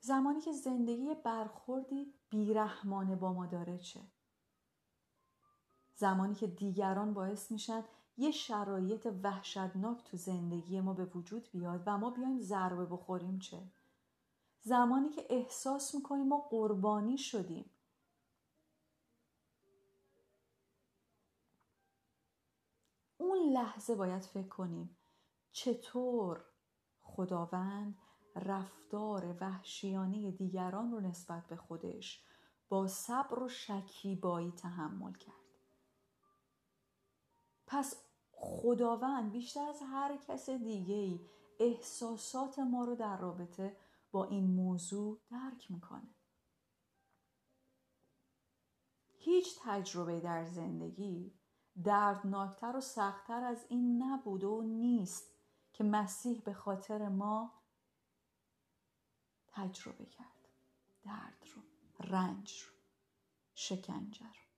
زمانی 0.00 0.40
که 0.40 0.52
زندگی 0.52 1.14
برخوردی 1.14 2.14
بیرحمانه 2.30 3.16
با 3.16 3.32
ما 3.32 3.46
داره 3.46 3.78
چه؟ 3.78 4.00
زمانی 5.94 6.34
که 6.34 6.46
دیگران 6.46 7.14
باعث 7.14 7.50
میشن 7.50 7.84
یه 8.16 8.30
شرایط 8.30 9.08
وحشتناک 9.22 10.04
تو 10.04 10.16
زندگی 10.16 10.80
ما 10.80 10.92
به 10.94 11.04
وجود 11.04 11.48
بیاد 11.52 11.82
و 11.86 11.98
ما 11.98 12.10
بیایم 12.10 12.40
ضربه 12.40 12.86
بخوریم 12.86 13.38
چه؟ 13.38 13.62
زمانی 14.60 15.08
که 15.08 15.26
احساس 15.30 15.94
می‌کنیم 15.94 16.28
ما 16.28 16.38
قربانی 16.38 17.18
شدیم 17.18 17.70
اون 23.18 23.38
لحظه 23.38 23.94
باید 23.94 24.22
فکر 24.22 24.48
کنیم 24.48 24.96
چطور 25.52 26.44
خداوند 27.00 27.98
رفتار 28.38 29.36
وحشیانه 29.40 30.30
دیگران 30.30 30.92
رو 30.92 31.00
نسبت 31.00 31.46
به 31.46 31.56
خودش 31.56 32.24
با 32.68 32.86
صبر 32.86 33.42
و 33.42 33.48
شکیبایی 33.48 34.50
تحمل 34.50 35.12
کرد. 35.12 35.34
پس 37.66 37.96
خداوند 38.32 39.32
بیشتر 39.32 39.68
از 39.68 39.82
هر 39.82 40.16
کس 40.16 40.50
دیگه 40.50 41.20
احساسات 41.60 42.58
ما 42.58 42.84
رو 42.84 42.94
در 42.94 43.16
رابطه 43.16 43.76
با 44.12 44.24
این 44.24 44.46
موضوع 44.46 45.18
درک 45.30 45.70
می‌کنه. 45.70 46.14
هیچ 49.18 49.58
تجربه 49.62 50.20
در 50.20 50.44
زندگی 50.44 51.32
دردناکتر 51.84 52.76
و 52.76 52.80
سختتر 52.80 53.44
از 53.44 53.64
این 53.68 54.02
نبود 54.02 54.44
و 54.44 54.62
نیست 54.62 55.34
که 55.72 55.84
مسیح 55.84 56.42
به 56.44 56.52
خاطر 56.52 57.08
ما 57.08 57.57
تجربه 59.58 60.04
کرد 60.06 60.48
درد 61.02 61.46
رو 61.54 61.62
رنج 62.00 62.62
رو 62.62 62.74
شکنجه 63.54 64.26
رو. 64.26 64.48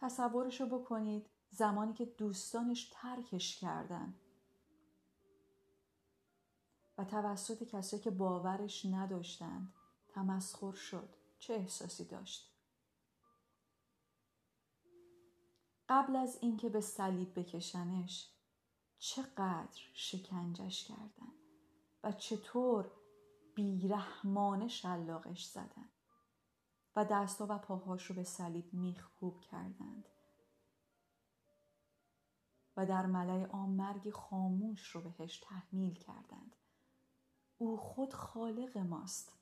تصورشو 0.00 0.66
بکنید 0.66 1.30
زمانی 1.50 1.92
که 1.92 2.04
دوستانش 2.04 2.90
ترکش 2.92 3.60
کردن 3.60 4.14
و 6.98 7.04
توسط 7.04 7.62
کسایی 7.62 8.02
که 8.02 8.10
باورش 8.10 8.86
نداشتند 8.86 9.74
تمسخر 10.08 10.72
شد. 10.72 11.08
چه 11.38 11.54
احساسی 11.54 12.04
داشت؟ 12.04 12.54
قبل 15.88 16.16
از 16.16 16.38
اینکه 16.40 16.68
به 16.68 16.80
صلیب 16.80 17.38
بکشنش 17.40 18.37
چقدر 18.98 19.80
شکنجش 19.94 20.84
کردن 20.84 21.32
و 22.04 22.12
چطور 22.12 22.90
بیرحمانه 23.54 24.68
شلاقش 24.68 25.44
زدن 25.44 25.88
و 26.96 27.04
دستا 27.04 27.46
و 27.50 27.58
پاهاش 27.58 28.06
رو 28.06 28.14
به 28.14 28.24
صلیب 28.24 28.74
میخکوب 28.74 29.40
کردند 29.40 30.08
و 32.76 32.86
در 32.86 33.06
ملای 33.06 33.44
آن 33.44 33.68
مرگ 33.68 34.10
خاموش 34.10 34.90
رو 34.90 35.00
بهش 35.00 35.38
تحمیل 35.38 35.94
کردند. 35.94 36.56
او 37.58 37.76
خود 37.76 38.12
خالق 38.12 38.78
ماست 38.78 39.32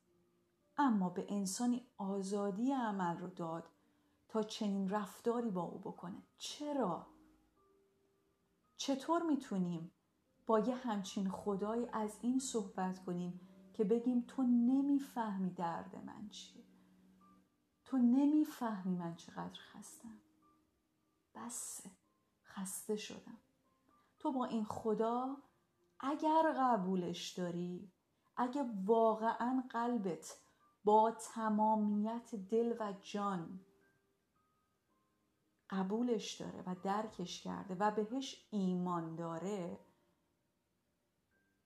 اما 0.79 1.09
به 1.09 1.27
انسانی 1.29 1.87
آزادی 1.99 2.73
عمل 2.73 3.19
رو 3.19 3.29
داد 3.29 3.69
تا 4.29 4.42
چنین 4.42 4.88
رفتاری 4.88 5.51
با 5.51 5.62
او 5.62 5.79
بکنه. 5.79 6.23
چرا؟ 6.38 7.07
چطور 8.76 9.22
می‌تونیم 9.22 9.92
با 10.46 10.60
یه 10.60 10.74
همچین 10.74 11.30
خدایی 11.30 11.86
از 11.92 12.18
این 12.22 12.38
صحبت 12.38 13.04
کنیم 13.04 13.40
که 13.74 13.84
بگیم 13.84 14.24
تو 14.28 14.42
نمی‌فهمی 14.42 15.50
درد 15.50 15.96
من 16.06 16.28
چیه؟ 16.28 16.64
تو 17.84 17.98
نمی‌فهمی 17.98 18.96
من 18.96 19.16
چقدر 19.16 19.60
خستم. 19.60 20.20
بسه 21.34 21.90
خسته 22.44 22.96
شدم. 22.96 23.38
تو 24.18 24.32
با 24.32 24.44
این 24.44 24.64
خدا 24.64 25.36
اگر 26.00 26.54
قبولش 26.58 27.32
داری 27.32 27.92
اگه 28.36 28.64
واقعا 28.84 29.62
قلبت 29.70 30.38
با 30.84 31.10
تمامیت 31.10 32.34
دل 32.34 32.76
و 32.80 32.92
جان 33.02 33.60
قبولش 35.70 36.35
داره 36.35 36.62
و 36.66 36.74
درکش 36.83 37.42
کرده 37.42 37.74
و 37.74 37.90
بهش 37.90 38.46
ایمان 38.50 39.16
داره 39.16 39.81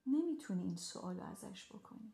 نمی‌تونی 0.05 0.63
این 0.63 0.75
سوال 0.75 1.19
ازش 1.19 1.71
بکنی. 1.73 2.13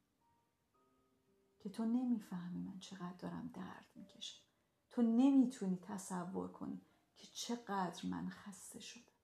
که 1.60 1.70
تو 1.70 1.86
نمی‌فهمی 1.86 2.62
من 2.62 2.80
چقدر 2.80 3.16
دارم 3.20 3.52
درد 3.54 3.86
می‌کشم. 3.96 4.44
تو 4.90 5.02
نمی‌تونی 5.02 5.78
تصور 5.78 6.52
کنی 6.52 6.82
که 7.18 7.28
چقدر 7.28 8.06
من 8.10 8.30
خسته 8.30 8.80
شدم. 8.80 9.17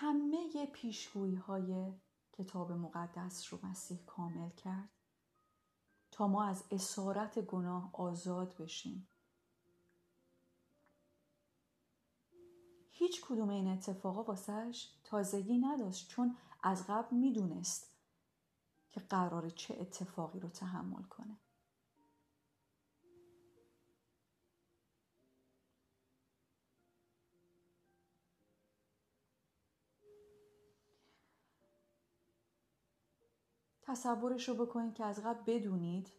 همه 0.00 0.66
پیشگویی 0.66 1.34
های 1.34 1.92
کتاب 2.32 2.72
مقدس 2.72 3.52
رو 3.52 3.58
مسیح 3.66 3.98
کامل 4.06 4.50
کرد. 4.50 4.88
تا 6.10 6.28
ما 6.28 6.44
از 6.44 6.64
اسارت 6.70 7.38
گناه 7.38 7.90
آزاد 7.92 8.56
بشیم. 8.56 9.08
هیچ 12.90 13.24
کدوم 13.24 13.48
این 13.48 13.68
اتفاقا 13.68 14.22
واسهش 14.22 14.94
تازگی 15.04 15.58
نداشت 15.58 16.08
چون 16.08 16.36
از 16.62 16.86
قبل 16.86 17.16
می‌دونست 17.16 17.92
که 18.90 19.00
قرار 19.00 19.50
چه 19.50 19.76
اتفاقی 19.80 20.40
رو 20.40 20.48
تحمل 20.48 21.02
کنه. 21.02 21.36
تصورش 33.90 34.48
رو 34.48 34.54
بکنید 34.66 34.94
که 34.94 35.04
از 35.04 35.22
قبل 35.22 35.42
بدونید 35.46 36.12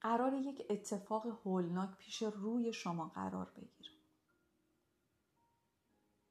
قرار 0.00 0.34
یک 0.34 0.66
اتفاق 0.70 1.26
هولناک 1.26 1.96
پیش 1.96 2.22
روی 2.22 2.72
شما 2.72 3.08
قرار 3.08 3.50
بگیره. 3.50 3.90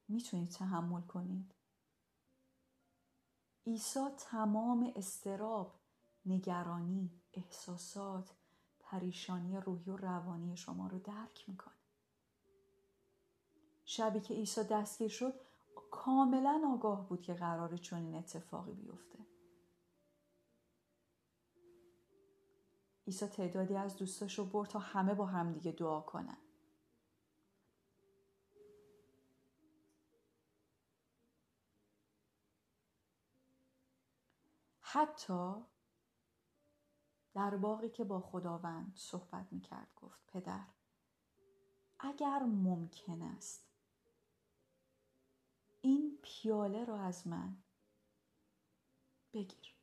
می‌تونید 0.08 0.50
تحمل 0.50 1.02
کنید. 1.02 1.54
عیسی 3.68 4.10
تمام 4.18 4.94
استراب 4.96 5.74
نگرانی 6.26 7.12
احساسات 7.34 8.32
پریشانی 8.80 9.58
روحی 9.58 9.92
و 9.92 9.98
روانی 9.98 10.58
شما 10.58 10.88
رو 10.88 11.00
درک 11.00 11.50
می‌کنه. 11.50 11.74
شبی 13.86 14.20
که 14.20 14.34
عیسی 14.34 14.64
دستگیر 14.64 15.10
شد 15.10 15.34
کاملا 15.92 16.62
آگاه 16.74 17.10
بود 17.10 17.22
که 17.22 17.34
قرار 17.34 17.78
چنین 17.78 18.16
اتفاقی 18.16 18.74
بیفته. 18.74 19.20
عیسی 23.08 23.28
تعدادی 23.28 23.76
از 23.76 23.96
دوستاش 23.96 24.40
رو 24.40 24.46
برد 24.46 24.70
تا 24.70 24.80
همه 24.80 25.14
با 25.14 25.26
همدیگه 25.26 25.72
دعا 25.72 26.02
کنن. 26.02 26.38
حتی 34.82 35.56
در 37.34 37.58
باقی 37.58 37.90
که 37.90 38.04
با 38.04 38.20
خداوند 38.20 38.94
صحبت 38.96 39.54
می‌کرد 39.54 39.94
گفت 39.96 40.20
پدر 40.28 40.68
اگر 42.00 42.40
ممکن 42.40 43.22
است 43.22 43.73
این 45.86 46.20
پیاله 46.22 46.86
را 46.86 47.00
از 47.00 47.28
من 47.28 47.58
بگیر. 49.34 49.76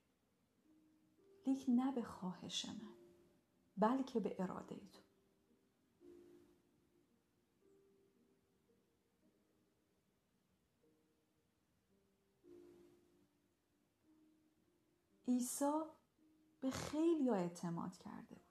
لیک 1.46 1.64
نه 1.68 1.92
به 1.92 2.02
خواهش 2.02 2.64
من 2.64 2.94
بلکه 3.76 4.20
به 4.20 4.36
اراده 4.38 4.76
تو. 4.76 5.02
عیسی 15.28 15.82
به 16.60 16.70
خیلی 16.70 17.30
اعتماد 17.30 17.96
کرده 17.96 18.34
بود. 18.34 18.44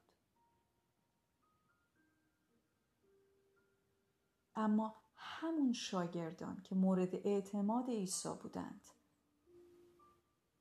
اما 4.56 5.09
همون 5.42 5.74
شاگردان 5.74 6.62
که 6.62 6.76
مورد 6.76 7.16
اعتماد 7.16 7.90
عیسی 7.90 8.30
بودند 8.42 8.88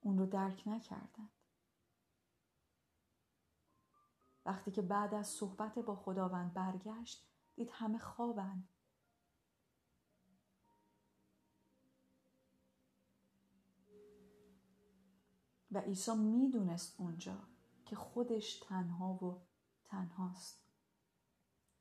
اون 0.00 0.18
رو 0.18 0.26
درک 0.26 0.62
نکردند. 0.66 1.30
وقتی 4.46 4.70
که 4.70 4.82
بعد 4.82 5.14
از 5.14 5.26
صحبت 5.26 5.78
با 5.78 5.96
خداوند 5.96 6.54
برگشت 6.54 7.28
دید 7.54 7.70
همه 7.72 7.98
خوابند 7.98 8.68
و 15.70 15.78
عیسی 15.78 16.16
می‌دونست 16.16 17.00
اونجا 17.00 17.48
که 17.84 17.96
خودش 17.96 18.58
تنها 18.58 19.12
و 19.12 19.42
تنهاست. 19.84 20.64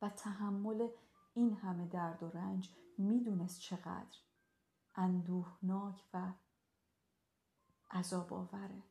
و 0.01 0.09
تحمل 0.09 0.87
این 1.33 1.53
همه 1.53 1.87
درد 1.87 2.23
و 2.23 2.29
رنج 2.29 2.75
می‌دونست 2.97 3.59
چقدر 3.59 4.17
اندوهناک 4.95 6.03
و 6.13 6.33
عذاب 7.91 8.33
آوره 8.33 8.83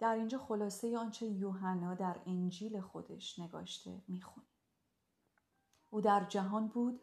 در 0.00 0.14
اینجا 0.14 0.38
خلاصه 0.38 0.98
آنچه 0.98 1.26
یوحنا 1.26 1.94
در 1.94 2.20
انجیل 2.26 2.80
خودش 2.80 3.38
نگاشته 3.38 4.02
می‌خونیم. 4.08 4.48
او 5.90 6.00
در 6.00 6.24
جهان 6.24 6.68
بود 6.68 7.00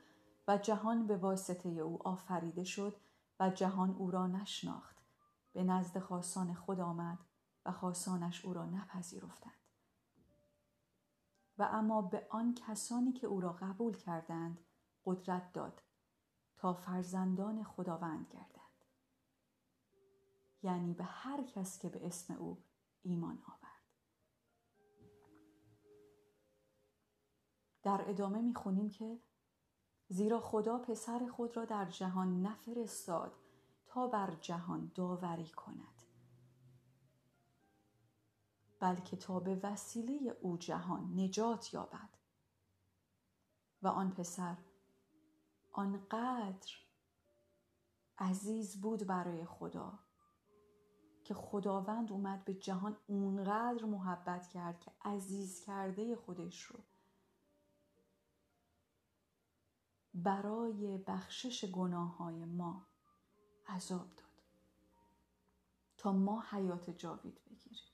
و 0.50 0.58
جهان 0.58 1.08
به 1.08 1.18
واسطه 1.18 1.70
او 1.70 2.08
آفریده 2.08 2.64
شد 2.64 2.96
و 3.40 3.50
جهان 3.50 3.96
او 3.96 4.12
را 4.12 4.28
نشناخت. 4.28 4.98
به 5.54 5.64
نزد 5.64 6.00
خاصان 6.00 6.54
خود 6.54 6.80
آمد 6.80 7.20
و 7.66 7.72
خاصانش 7.72 8.46
او 8.46 8.54
را 8.54 8.66
نپذیرفتند. 8.66 9.54
و 11.58 11.64
اما 11.64 12.02
به 12.02 12.28
آن 12.30 12.56
کسانی 12.56 13.14
که 13.14 13.28
او 13.28 13.42
را 13.42 13.54
قبول 13.54 13.98
کردند 13.98 14.60
قدرت 15.06 15.54
داد 15.54 15.82
تا 16.58 16.74
فرزندان 16.74 17.64
خداوند 17.64 18.28
گردند. 18.30 18.86
یعنی 20.64 20.94
به 20.94 21.04
هر 21.04 21.44
کس 21.44 21.80
که 21.80 21.90
به 21.90 22.08
اسم 22.08 22.34
او 22.34 22.64
ایمان 23.02 23.44
آورد. 23.48 23.84
در 27.84 28.10
ادامه 28.10 28.42
می‌خونیم 28.42 28.90
که 28.90 29.20
زیرا 30.10 30.40
خدا 30.40 30.78
پسر 30.78 31.28
خود 31.28 31.58
را 31.58 31.66
در 31.66 31.86
جهان 31.86 32.42
نفرستاد 32.42 33.34
تا 33.86 34.08
بر 34.08 34.36
جهان 34.42 34.92
داوری 34.96 35.50
کند. 35.50 36.04
بلکه 38.80 39.18
تا 39.18 39.40
به 39.40 39.60
وسیله 39.64 40.38
او 40.42 40.58
جهان 40.58 41.20
نجات 41.20 41.74
یابد. 41.74 42.10
و 43.82 43.88
آن 43.88 44.12
پسر 44.12 44.58
آنقدر 45.72 46.72
عزیز 48.18 48.82
بود 48.82 49.08
برای 49.08 49.46
خدا 49.46 50.00
که 51.24 51.34
خداوند 51.34 52.12
اومد 52.12 52.46
به 52.46 52.54
جهان 52.54 52.98
اونقدر 53.08 53.86
محبت 53.86 54.48
کرد 54.48 54.80
که 54.80 54.92
عزیز 55.02 55.62
کرده 55.62 56.16
خودش 56.16 56.62
رو 56.62 56.80
برای 60.24 60.98
بخشش 60.98 61.66
گناه 61.66 62.18
های 62.18 62.46
ما 62.46 62.86
عذاب 63.68 64.16
داد. 64.16 64.30
تا 65.98 66.12
ما 66.12 66.44
حیات 66.52 66.90
جاوید 66.90 67.42
بگیریم. 67.46 67.90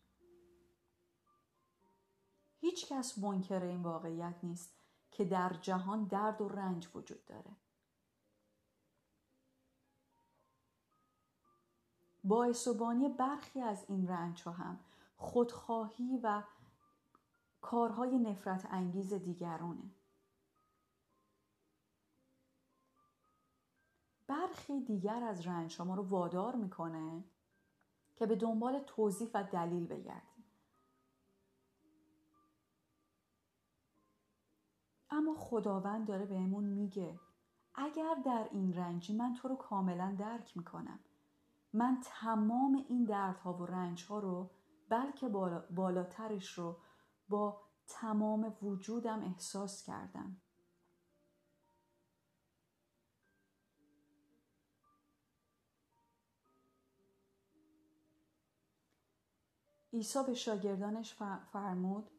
هیچ 2.59 2.85
کس 2.87 3.17
منکر 3.17 3.63
این 3.63 3.81
واقعیت 3.81 4.35
نیست 4.43 4.75
که 5.11 5.25
در 5.25 5.53
جهان 5.61 6.03
درد 6.03 6.41
و 6.41 6.49
رنج 6.49 6.89
وجود 6.95 7.25
داره. 7.25 7.55
باعث 12.23 12.67
و 12.67 13.09
برخی 13.17 13.61
از 13.61 13.85
این 13.89 14.07
رنج 14.07 14.41
ها 14.41 14.51
هم 14.51 14.79
خودخواهی 15.17 16.19
و 16.23 16.43
کارهای 17.61 18.19
نفرت 18.19 18.67
انگیز 18.71 19.13
دیگرونه. 19.13 19.94
برخی 24.27 24.81
دیگر 24.81 25.23
از 25.23 25.47
رنج 25.47 25.81
ما 25.81 25.95
رو 25.95 26.03
وادار 26.03 26.55
می‌کنه 26.55 27.23
که 28.15 28.25
به 28.25 28.35
دنبال 28.35 28.79
توضیح 28.79 29.29
و 29.33 29.43
دلیل 29.43 29.87
بگردیم. 29.87 30.45
اما 35.09 35.35
خداوند 35.35 36.07
داره 36.07 36.25
بهمون 36.25 36.63
میگه 36.63 37.19
اگر 37.75 38.15
در 38.25 38.49
این 38.51 38.73
رنجی 38.73 39.15
من 39.15 39.33
تو 39.33 39.47
رو 39.47 39.55
کاملا 39.55 40.15
درک 40.19 40.57
می‌کنم 40.57 40.99
من 41.73 42.01
تمام 42.03 42.85
این 42.89 43.03
دردها 43.03 43.53
و 43.53 43.65
رنجها 43.65 44.19
رو 44.19 44.51
بلکه 44.89 45.29
بالاترش 45.71 46.53
رو 46.53 46.77
با 47.29 47.61
تمام 47.87 48.57
وجودم 48.61 49.23
احساس 49.23 49.83
کردم. 49.83 50.41
عیسی 59.95 60.19
به 60.27 60.33
شاگردانش 60.33 61.13
فرمود 61.51 62.09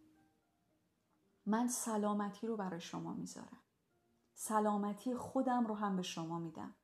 من 1.46 1.68
سلامتی 1.68 2.46
رو 2.46 2.56
برای 2.56 2.80
شما 2.80 3.12
می‌ذارم. 3.12 3.60
سلامتی 4.34 5.14
خودم 5.14 5.66
رو 5.66 5.74
هم 5.74 5.96
به 5.96 6.02
شما 6.02 6.38
میدم. 6.38 6.74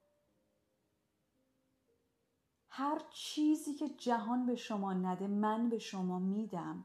هر 2.68 3.02
چیزی 3.11 3.74
که 3.74 3.88
جهان 3.88 4.46
به 4.46 4.57
شما 4.57 4.94
نده 4.94 5.26
من 5.26 5.68
به 5.68 5.78
شما 5.78 6.18
میدم. 6.18 6.85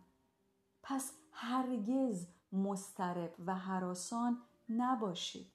پس 0.84 1.12
هرگز 1.32 2.28
مسترب 2.52 3.36
و 3.46 3.56
حراسان 3.56 4.41
نباشید. 4.70 5.52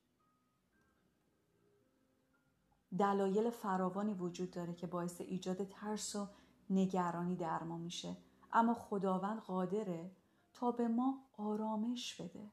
دلایل 2.99 3.51
فراوانی 3.51 4.15
وجود 4.15 4.51
داره 4.51 4.75
که 4.75 4.87
باعث 4.87 5.21
ایجاد 5.21 5.65
ترس 5.65 6.17
و 6.17 6.29
نگرانی 6.71 7.37
در 7.37 7.63
ما 7.63 7.79
میشه. 7.79 8.17
اما 8.53 8.75
خداوند 8.75 9.41
قادره 9.41 10.17
تا 10.53 10.73
به 10.73 10.89
ما 10.89 11.27
آرامش 11.37 12.21
بده. 12.21 12.53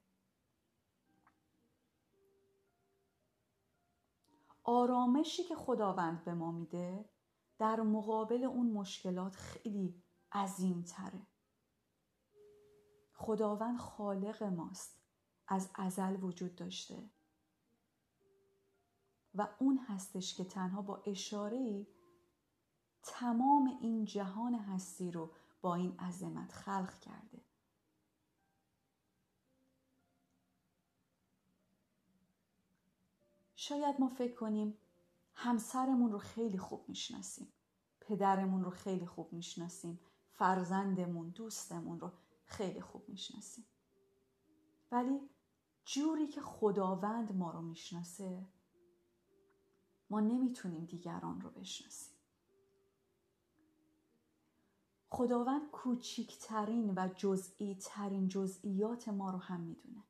آرامشی 4.64 5.44
که 5.44 5.56
خداوند 5.56 6.24
به 6.24 6.34
ما 6.34 6.52
میده 6.52 7.10
در 7.58 7.82
مقابل 7.82 8.44
اون 8.44 8.72
مشکلات 8.72 9.36
خیلی 9.36 10.04
عظیم 10.32 10.82
تره 10.82 11.28
خداوند 13.14 13.78
خالق 13.78 14.44
ماست 14.44 15.00
از 15.48 15.70
ازل 15.76 16.24
وجود 16.24 16.56
داشته. 16.56 17.10
و 19.36 19.48
اون 19.60 19.78
هستش 19.78 20.36
که 20.36 20.44
تنها 20.44 20.82
با 20.82 21.04
اشاره 21.06 21.88
تمام 23.04 23.78
این 23.82 24.06
جهان 24.06 24.56
هستی 24.56 25.12
رو 25.12 25.32
با 25.62 25.76
این 25.76 26.00
عظمت 26.00 26.52
خلق 26.52 27.00
کرده. 27.00 27.42
شاید 33.56 34.00
ما 34.00 34.10
فکر 34.10 34.36
کنیم 34.36 34.78
همسرمون 35.34 36.12
رو 36.12 36.18
خیلی 36.18 36.58
خوب 36.58 36.90
می‌شناسیم 36.90 37.54
پدرمون 38.02 38.64
رو 38.64 38.70
خیلی 38.70 39.06
خوب 39.06 39.34
می‌شناسیم 39.34 40.00
فرزندمون 40.32 41.30
دوستمون 41.30 42.00
رو 42.00 42.12
خیلی 42.46 42.82
خوب 42.82 43.10
می‌شناسیم. 43.10 43.66
ولی 44.92 45.30
جوری 45.86 46.28
که 46.28 46.42
خداوند 46.42 47.32
ما 47.32 47.52
رو 47.52 47.62
می‌شناسه 47.62 48.48
ما 50.10 50.20
نمی‌تونیم 50.20 50.86
دیگران 50.86 51.42
رو 51.42 51.50
بشناسیم. 51.50 52.19
خداوند 55.12 55.72
کوچیکترین 55.72 56.94
و 56.96 57.10
جزئی 57.16 57.76
ترین 57.76 58.28
جزئیات 58.28 59.10
ما 59.10 59.32
رو 59.32 59.38
هم 59.38 59.62
می‌دونه. 59.62 60.04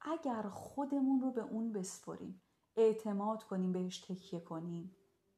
اگر 0.00 0.42
خودمون 0.42 1.20
رو 1.20 1.30
به 1.30 1.42
اون 1.42 1.72
بسپریم 1.72 2.42
اعتماد 2.76 3.42
کنیم 3.42 3.72
بهش 3.72 3.98
تکیه 3.98 4.40
کنیم 4.40 4.96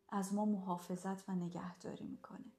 از 0.08 0.34
ما 0.34 0.44
محافظت 0.44 1.28
و 1.28 1.32
نگهداری 1.32 2.04
می‌کنه. 2.04 2.52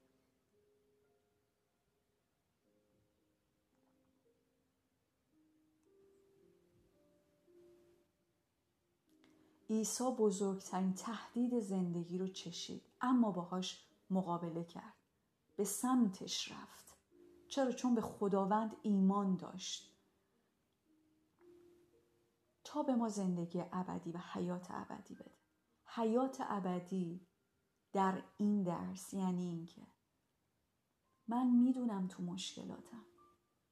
عیسی 9.69 10.04
بزرگترین 10.17 10.93
تهدید 10.93 11.60
زندگی 11.60 12.17
رو 12.17 12.28
چشید 12.28 12.89
اما 13.01 13.32
باهاش 13.32 13.88
مقابله 14.10 14.63
کرد. 14.63 14.93
به 15.56 15.63
سمتش 15.63 16.51
رفت. 16.51 16.97
چرا؟ 17.47 17.71
چون 17.71 17.95
به 17.95 18.01
خداوند 18.01 18.75
ایمان 18.82 19.36
داشت. 19.36 19.95
تا 22.63 22.84
به 22.84 22.95
ما 22.95 23.10
زندگی 23.10 23.63
ابدی 23.71 24.12
و 24.12 24.17
حیات 24.17 24.67
ابدی 24.69 25.15
بده. 25.15 25.38
حیات 25.86 26.38
ابدی 26.39 27.28
در 27.93 28.23
این 28.38 28.63
درس 28.63 29.13
یعنی 29.13 29.45
اینکه 29.45 29.88
من 31.28 31.47
می‌دونم 31.47 32.08
تو 32.08 32.23
مشکلاتم. 32.23 33.06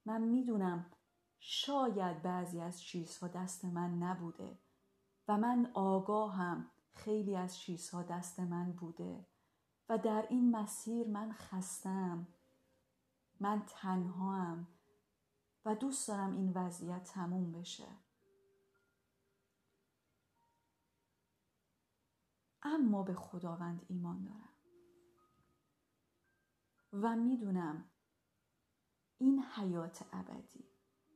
من 0.06 0.22
می‌دونم 0.22 0.92
شاید 1.40 2.22
بعضی 2.22 2.60
از 2.60 2.82
چیزها 2.82 3.28
دست 3.28 3.66
من 3.66 3.98
نبوده. 3.98 4.63
و 5.28 5.38
من 5.38 5.72
آگاهم. 5.74 6.70
خیلی 6.92 7.36
از 7.36 7.58
چیزها 7.58 8.04
دست 8.04 8.40
من 8.40 8.72
بوده 8.72 9.26
و 9.90 9.98
در 9.98 10.28
این 10.30 10.52
مسیر 10.52 11.08
من 11.08 11.32
خستم. 11.32 12.28
من 13.40 13.64
تنهام 13.68 14.68
و 15.66 15.76
دوست 15.76 16.08
دارم 16.08 16.36
این 16.36 16.52
وضعیت 16.56 17.04
تموم 17.04 17.52
بشه. 17.52 17.88
اما 22.64 23.04
به 23.04 23.14
خداوند 23.14 23.86
ایمان 23.88 24.24
دارم. 24.24 24.50
و 26.94 27.16
می‌دونم 27.16 27.90
این 29.18 29.44
حیات 29.44 30.06
ابدی 30.14 30.66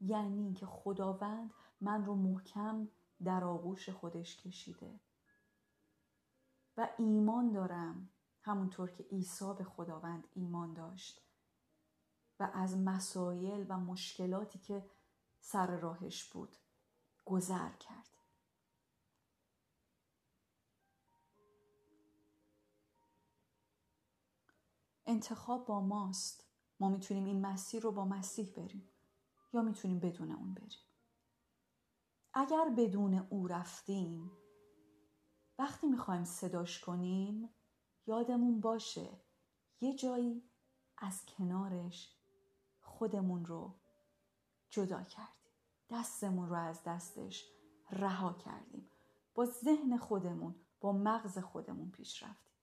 یعنی 0.01 0.43
اینکه 0.43 0.65
خداوند 0.65 1.53
من 1.81 2.05
رو 2.05 2.15
محکم 2.15 2.87
در 3.23 3.43
آغوش 3.43 3.89
خودش 3.89 4.41
کشیده. 4.41 4.99
و 6.77 6.89
ایمان 6.97 7.51
دارم 7.51 8.10
همونطور 8.41 8.91
که 8.91 9.03
عیسی 9.03 9.53
به 9.58 9.63
خداوند 9.63 10.27
ایمان 10.34 10.73
داشت. 10.73 11.21
و 12.39 12.51
از 12.53 12.77
مسایل 12.77 13.65
و 13.69 13.77
مشکلاتی 13.77 14.60
که 14.60 14.89
سر 15.39 15.80
راهش 15.80 16.23
بود 16.23 16.58
گذر 17.25 17.69
کرد. 17.69 18.10
انتخاب 25.06 25.65
با 25.65 25.82
ماست. 25.82 26.43
ما 26.80 26.89
می‌تونیم 26.89 27.25
این 27.25 27.45
مسیر 27.45 27.84
رو 27.84 27.91
با 27.91 28.06
مسیح 28.06 28.53
بریم 28.53 28.89
یا 29.53 29.62
می‌تونیم 29.62 29.99
بدون 29.99 30.32
اون 30.32 30.53
بریم؟ 30.53 30.87
اگر 32.39 32.69
بدون 32.78 33.28
او 33.30 33.47
رفتیم 33.47 34.32
وقتی 35.60 35.88
می‌خوایم 35.88 36.23
صداش 36.23 36.80
کنیم 36.80 37.50
یادمون 38.08 38.62
باشه 38.62 39.10
یه 39.82 39.95
جایی 39.95 40.43
از 40.97 41.26
کنارش 41.26 42.15
خودمون 42.82 43.45
رو 43.45 43.76
جدا 44.69 45.04
کردیم. 45.04 45.52
دستمون 45.89 46.50
رو 46.50 46.56
از 46.56 46.84
دستش 46.84 47.45
رها 47.91 48.34
کردیم. 48.34 48.89
با 49.36 49.45
ذهن 49.45 49.97
خودمون 49.97 50.56
با 50.80 50.91
مغز 50.91 51.38
خودمون 51.38 51.91
پیش 51.91 52.23
رفتیم. 52.23 52.54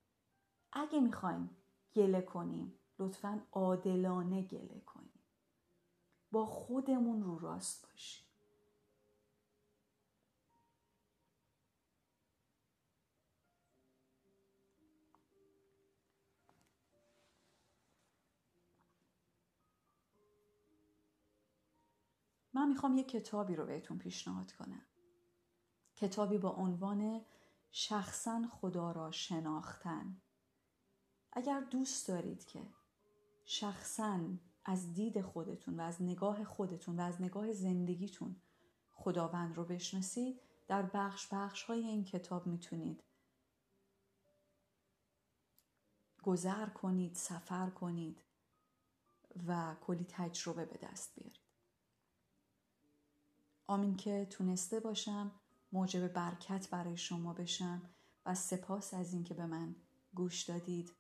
اگه 0.73 1.01
می‌خوایم 1.01 1.57
گله 1.95 2.23
کنیم 2.23 2.79
لطفا 2.99 3.47
عادلانه 3.53 4.43
گله 4.43 4.81
کنیم. 4.81 5.25
با 6.33 6.47
خودمون 6.47 7.23
رو 7.23 7.39
راست 7.39 7.87
باشیم. 7.91 8.34
من 22.55 22.69
می‌خوام 22.69 22.97
یه 22.97 23.05
کتابی 23.05 23.57
رو 23.57 23.67
بهتون 23.67 23.99
پیشنهاد 23.99 24.53
کنم. 24.53 24.83
کتابی 25.97 26.39
با 26.39 26.51
عنوان 26.51 27.25
شخصا 27.71 28.43
خدا 28.51 28.93
را 28.93 29.11
شناختن. 29.11 30.23
اگر 31.33 31.61
دوست 31.61 32.09
دارید 32.09 32.47
که 32.47 32.67
شخصا 33.45 34.21
از 34.65 34.95
دید 34.95 35.21
خودتون 35.21 35.81
و 35.81 35.83
از 35.83 36.03
نگاه 36.03 36.45
خودتون 36.45 37.01
و 37.01 37.03
از 37.03 37.23
نگاه 37.23 37.53
زندگیتون 37.53 38.37
خداوند 38.93 39.57
رو 39.57 39.65
بشناسید 39.65 40.41
در 40.67 40.83
بخش 40.83 41.29
بخش 41.33 41.63
های 41.63 41.85
این 41.85 42.05
کتاب 42.05 42.47
می‌تونید 42.47 43.05
گذر 46.23 46.67
کنید 46.67 47.15
سفر 47.15 47.71
کنید 47.71 48.25
و 49.47 49.77
کلی 49.81 50.07
تجربه 50.09 50.65
به 50.65 50.79
دست 50.79 51.15
بیارید. 51.15 51.44
آمین 53.67 53.97
که 53.97 54.27
تونسته 54.31 54.81
باشم 54.81 55.33
موجب 55.73 56.09
برکت 56.09 56.71
برای 56.71 56.97
شما 56.97 57.33
بشم 57.33 57.83
و 58.27 58.35
سپاس 58.35 58.95
از 58.95 59.13
اینکه 59.13 59.35
به 59.35 59.47
من 59.47 59.75
گوش 60.15 60.43
دادید. 60.43 60.93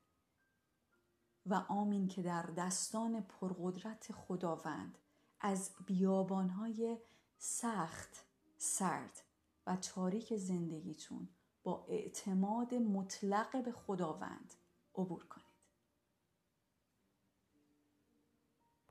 و 1.46 1.54
آمین 1.54 2.08
که 2.08 2.22
در 2.22 2.42
دستان 2.42 3.20
پرقدرت 3.20 4.12
خداوند 4.12 4.98
از 5.40 5.70
بیابانهای 5.86 6.98
سخت 7.38 8.26
سرد 8.58 9.20
و 9.66 9.76
تاریک 9.76 10.36
زندگیتون 10.36 11.28
با 11.62 11.86
اعتماد 11.88 12.74
مطلق 12.74 13.64
به 13.64 13.72
خداوند 13.72 14.54
عبور 14.94 15.24
کنید. 15.24 15.43